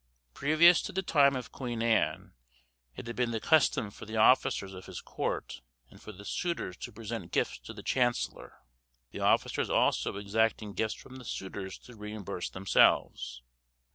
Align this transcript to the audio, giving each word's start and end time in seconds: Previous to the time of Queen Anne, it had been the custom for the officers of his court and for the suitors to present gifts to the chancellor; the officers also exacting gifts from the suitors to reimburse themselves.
Previous 0.33 0.81
to 0.81 0.91
the 0.91 1.03
time 1.03 1.35
of 1.35 1.51
Queen 1.51 1.83
Anne, 1.83 2.33
it 2.95 3.05
had 3.05 3.15
been 3.15 3.29
the 3.29 3.39
custom 3.39 3.91
for 3.91 4.07
the 4.07 4.17
officers 4.17 4.73
of 4.73 4.87
his 4.87 4.99
court 4.99 5.61
and 5.91 6.01
for 6.01 6.11
the 6.11 6.25
suitors 6.25 6.75
to 6.77 6.91
present 6.91 7.31
gifts 7.31 7.59
to 7.59 7.71
the 7.71 7.83
chancellor; 7.83 8.55
the 9.11 9.19
officers 9.19 9.69
also 9.69 10.15
exacting 10.17 10.73
gifts 10.73 10.95
from 10.95 11.17
the 11.17 11.23
suitors 11.23 11.77
to 11.77 11.95
reimburse 11.95 12.49
themselves. 12.49 13.43